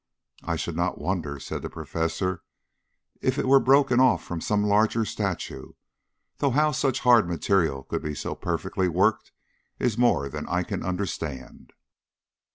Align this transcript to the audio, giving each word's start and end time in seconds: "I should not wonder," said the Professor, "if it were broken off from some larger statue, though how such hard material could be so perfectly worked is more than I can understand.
"I 0.43 0.55
should 0.55 0.75
not 0.75 0.97
wonder," 0.99 1.39
said 1.39 1.61
the 1.61 1.69
Professor, 1.69 2.41
"if 3.21 3.37
it 3.37 3.47
were 3.47 3.59
broken 3.59 3.99
off 3.99 4.23
from 4.23 4.41
some 4.41 4.63
larger 4.63 5.05
statue, 5.05 5.73
though 6.39 6.49
how 6.49 6.71
such 6.71 7.01
hard 7.01 7.29
material 7.29 7.83
could 7.83 8.01
be 8.01 8.15
so 8.15 8.33
perfectly 8.33 8.87
worked 8.89 9.31
is 9.77 9.99
more 9.99 10.27
than 10.27 10.47
I 10.47 10.63
can 10.63 10.81
understand. 10.81 11.71